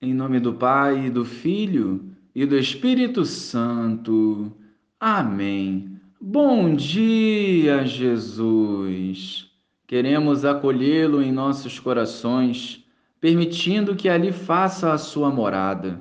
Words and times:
Em 0.00 0.14
nome 0.14 0.38
do 0.38 0.54
Pai, 0.54 1.10
do 1.10 1.24
Filho 1.24 2.04
e 2.32 2.46
do 2.46 2.56
Espírito 2.56 3.24
Santo. 3.24 4.52
Amém. 5.00 5.98
Bom 6.20 6.72
dia, 6.76 7.84
Jesus. 7.84 9.50
Queremos 9.88 10.44
acolhê-lo 10.44 11.20
em 11.20 11.32
nossos 11.32 11.80
corações, 11.80 12.84
permitindo 13.20 13.96
que 13.96 14.08
ali 14.08 14.30
faça 14.30 14.92
a 14.92 14.98
sua 14.98 15.32
morada, 15.32 16.00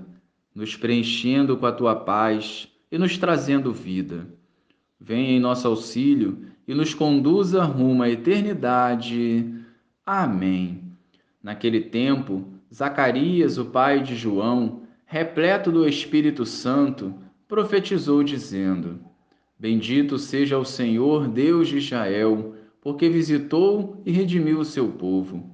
nos 0.53 0.75
preenchendo 0.75 1.57
com 1.57 1.65
a 1.65 1.71
tua 1.71 1.95
paz 1.95 2.67
e 2.91 2.99
nos 2.99 3.17
trazendo 3.17 3.73
vida. 3.73 4.27
Venha 4.99 5.31
em 5.31 5.39
nosso 5.39 5.67
auxílio 5.67 6.45
e 6.67 6.75
nos 6.75 6.93
conduza 6.93 7.63
rumo 7.63 8.03
à 8.03 8.09
eternidade. 8.11 9.43
Amém. 10.05 10.83
Naquele 11.41 11.81
tempo, 11.81 12.56
Zacarias, 12.73 13.57
o 13.57 13.65
pai 13.65 14.01
de 14.01 14.15
João, 14.15 14.81
repleto 15.05 15.71
do 15.71 15.87
Espírito 15.87 16.45
Santo, 16.45 17.13
profetizou 17.47 18.23
dizendo: 18.23 18.99
Bendito 19.57 20.19
seja 20.19 20.57
o 20.57 20.65
Senhor 20.65 21.27
Deus 21.27 21.69
de 21.69 21.77
Israel, 21.77 22.55
porque 22.81 23.09
visitou 23.09 24.01
e 24.05 24.11
redimiu 24.11 24.59
o 24.59 24.65
seu 24.65 24.89
povo. 24.89 25.49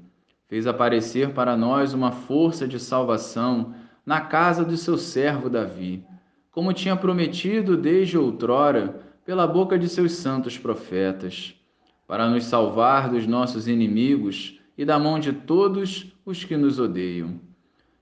Fez 0.48 0.68
aparecer 0.68 1.32
para 1.32 1.56
nós 1.56 1.94
uma 1.94 2.12
força 2.12 2.68
de 2.68 2.80
salvação 2.80 3.74
na 4.06 4.22
casa 4.22 4.66
do 4.66 4.76
seu 4.76 4.98
servo 4.98 5.50
Davi, 5.50 6.04
como 6.52 6.74
tinha 6.74 6.96
prometido 6.96 7.78
desde 7.78 8.18
outrora 8.18 9.00
pela 9.26 9.48
boca 9.48 9.80
de 9.80 9.88
seus 9.88 10.14
santos 10.14 10.58
profetas, 10.58 11.56
para 12.06 12.30
nos 12.30 12.44
salvar 12.44 13.10
dos 13.10 13.26
nossos 13.26 13.68
inimigos 13.68 14.60
e 14.78 14.84
da 14.84 14.98
mão 14.98 15.20
de 15.20 15.32
todos 15.34 16.14
os 16.26 16.44
que 16.44 16.58
nos 16.58 16.80
odeiam. 16.80 17.40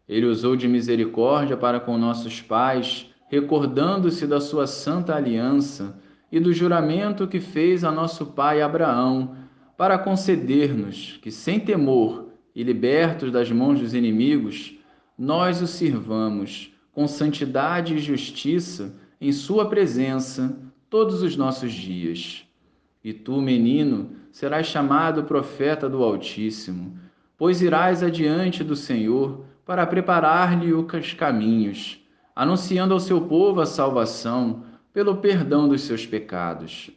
Ele 0.07 0.25
usou 0.25 0.55
de 0.55 0.67
misericórdia 0.67 1.55
para 1.55 1.79
com 1.79 1.97
nossos 1.97 2.41
pais, 2.41 3.09
recordando-se 3.29 4.27
da 4.27 4.41
sua 4.41 4.67
santa 4.67 5.15
aliança 5.15 5.99
e 6.31 6.39
do 6.39 6.53
juramento 6.53 7.27
que 7.27 7.39
fez 7.39 7.83
a 7.83 7.91
nosso 7.91 8.27
pai 8.27 8.61
Abraão, 8.61 9.35
para 9.77 9.97
conceder-nos 9.97 11.17
que, 11.21 11.31
sem 11.31 11.59
temor 11.59 12.29
e 12.53 12.63
libertos 12.63 13.31
das 13.31 13.49
mãos 13.51 13.79
dos 13.79 13.93
inimigos, 13.93 14.75
nós 15.17 15.61
o 15.61 15.67
sirvamos 15.67 16.73
com 16.91 17.07
santidade 17.07 17.95
e 17.95 17.99
justiça 17.99 18.93
em 19.19 19.31
Sua 19.31 19.69
presença 19.69 20.57
todos 20.89 21.23
os 21.23 21.37
nossos 21.37 21.71
dias. 21.71 22.45
E 23.03 23.13
tu, 23.13 23.41
menino, 23.41 24.11
serás 24.31 24.67
chamado 24.67 25.25
profeta 25.25 25.89
do 25.89 26.03
Altíssimo, 26.03 26.97
pois 27.37 27.61
irás 27.61 28.01
adiante 28.01 28.63
do 28.63 28.75
Senhor 28.75 29.45
para 29.65 29.85
preparar-lhe 29.85 30.73
os 30.73 31.13
caminhos, 31.13 31.99
anunciando 32.35 32.93
ao 32.93 32.99
seu 32.99 33.21
povo 33.21 33.61
a 33.61 33.65
salvação 33.65 34.63
pelo 34.93 35.17
perdão 35.17 35.67
dos 35.67 35.81
seus 35.81 36.05
pecados. 36.05 36.89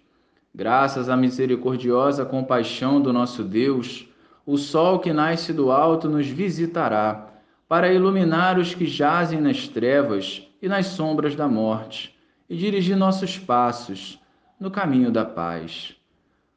Graças 0.55 1.09
à 1.09 1.17
misericordiosa 1.17 2.25
compaixão 2.25 3.01
do 3.01 3.13
nosso 3.13 3.43
Deus, 3.43 4.09
o 4.47 4.57
sol 4.57 5.01
que 5.01 5.13
nasce 5.13 5.53
do 5.53 5.73
alto 5.73 6.09
nos 6.09 6.27
visitará, 6.27 7.31
para 7.67 7.93
iluminar 7.93 8.59
os 8.59 8.75
que 8.75 8.87
jazem 8.87 9.41
nas 9.41 9.67
trevas 9.67 10.47
e 10.61 10.69
nas 10.69 10.87
sombras 10.87 11.35
da 11.35 11.49
morte, 11.49 12.15
e 12.49 12.57
dirigir 12.57 12.97
nossos 12.97 13.39
passos 13.39 14.21
no 14.61 14.71
caminho 14.71 15.11
da 15.11 15.25
paz. 15.25 15.97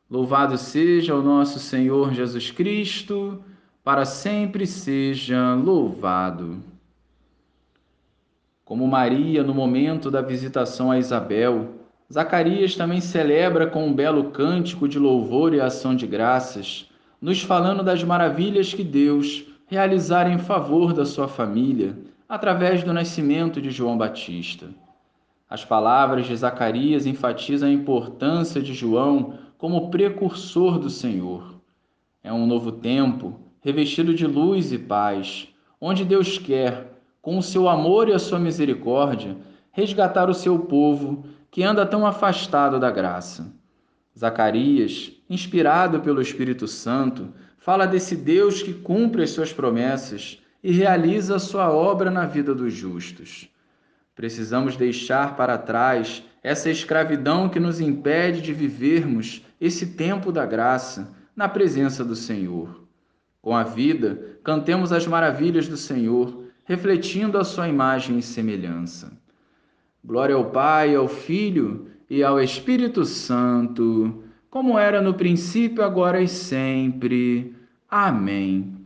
Louvado 0.09 0.57
seja 0.57 1.13
o 1.13 1.21
nosso 1.21 1.59
Senhor 1.59 2.13
Jesus 2.13 2.49
Cristo, 2.49 3.43
para 3.83 4.05
sempre 4.05 4.65
seja 4.65 5.53
louvado. 5.53 6.63
Como 8.63 8.87
Maria, 8.87 9.43
no 9.43 9.53
momento 9.53 10.09
da 10.09 10.21
visitação 10.21 10.91
a 10.91 10.97
Isabel, 10.97 11.75
Zacarias 12.11 12.73
também 12.73 13.01
celebra 13.01 13.67
com 13.67 13.85
um 13.85 13.93
belo 13.93 14.31
cântico 14.31 14.87
de 14.87 14.97
louvor 14.97 15.53
e 15.53 15.59
ação 15.59 15.93
de 15.93 16.07
graças, 16.07 16.89
nos 17.21 17.41
falando 17.41 17.83
das 17.83 18.01
maravilhas 18.01 18.73
que 18.73 18.85
Deus 18.85 19.45
realizara 19.67 20.29
em 20.29 20.37
favor 20.37 20.93
da 20.93 21.05
sua 21.05 21.27
família 21.27 21.97
através 22.29 22.81
do 22.81 22.93
nascimento 22.93 23.61
de 23.61 23.71
João 23.71 23.97
Batista. 23.97 24.67
As 25.49 25.65
palavras 25.65 26.25
de 26.27 26.35
Zacarias 26.35 27.05
enfatizam 27.05 27.67
a 27.67 27.73
importância 27.73 28.61
de 28.61 28.73
João 28.73 29.33
como 29.57 29.89
precursor 29.89 30.77
do 30.77 30.89
Senhor. 30.89 31.55
É 32.23 32.31
um 32.31 32.45
novo 32.45 32.71
tempo, 32.71 33.39
revestido 33.61 34.13
de 34.13 34.27
luz 34.27 34.71
e 34.71 34.77
paz, 34.77 35.47
onde 35.79 36.05
Deus 36.05 36.37
quer, 36.37 36.99
com 37.21 37.37
o 37.37 37.43
seu 37.43 37.67
amor 37.67 38.07
e 38.07 38.13
a 38.13 38.19
sua 38.19 38.39
misericórdia, 38.39 39.37
resgatar 39.71 40.29
o 40.29 40.33
seu 40.33 40.59
povo 40.59 41.25
que 41.51 41.63
anda 41.63 41.85
tão 41.85 42.05
afastado 42.05 42.79
da 42.79 42.91
graça. 42.91 43.53
Zacarias, 44.17 45.11
inspirado 45.29 45.99
pelo 45.99 46.21
Espírito 46.21 46.67
Santo, 46.67 47.29
fala 47.57 47.85
desse 47.85 48.15
Deus 48.15 48.61
que 48.61 48.73
cumpre 48.73 49.23
as 49.23 49.31
suas 49.31 49.53
promessas 49.53 50.41
e 50.63 50.71
realiza 50.71 51.35
a 51.35 51.39
sua 51.39 51.71
obra 51.71 52.09
na 52.09 52.25
vida 52.25 52.53
dos 52.53 52.73
justos. 52.73 53.47
Precisamos 54.15 54.75
deixar 54.75 55.35
para 55.35 55.57
trás 55.57 56.23
essa 56.43 56.69
escravidão 56.69 57.49
que 57.49 57.59
nos 57.59 57.79
impede 57.79 58.41
de 58.41 58.53
vivermos 58.53 59.45
esse 59.59 59.87
tempo 59.87 60.31
da 60.31 60.45
graça 60.45 61.13
na 61.35 61.47
presença 61.47 62.03
do 62.03 62.15
Senhor. 62.15 62.83
Com 63.41 63.55
a 63.55 63.63
vida, 63.63 64.37
cantemos 64.43 64.91
as 64.91 65.05
maravilhas 65.07 65.67
do 65.67 65.77
Senhor, 65.77 66.45
refletindo 66.65 67.37
a 67.37 67.43
sua 67.43 67.67
imagem 67.67 68.17
e 68.19 68.21
semelhança. 68.21 69.11
Glória 70.03 70.35
ao 70.35 70.51
Pai, 70.51 70.95
ao 70.95 71.07
Filho 71.07 71.87
e 72.09 72.23
ao 72.23 72.41
Espírito 72.41 73.05
Santo, 73.05 74.23
como 74.49 74.77
era 74.77 75.01
no 75.01 75.13
princípio, 75.13 75.83
agora 75.83 76.21
e 76.21 76.27
sempre. 76.27 77.55
Amém. 77.89 78.73